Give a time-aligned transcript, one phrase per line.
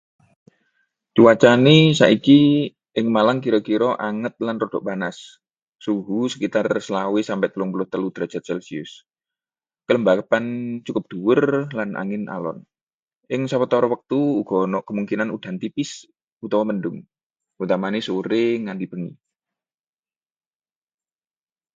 [1.17, 2.39] Cuacane saiki
[2.97, 5.17] ing Malang kira-kira anget lan rada panas.
[5.85, 8.91] Suhu sekitar selawe sampe telumpuluh telu derajat selsius,
[9.85, 10.45] kelembapan
[10.85, 11.41] cukup dhuwur
[11.77, 12.57] lan angin alon.
[13.33, 15.91] Ing sawetara wektu uga ana kemungkinan udan tipis
[16.45, 16.99] utawa mendhung,
[17.63, 19.13] utamane sore nganti bengi.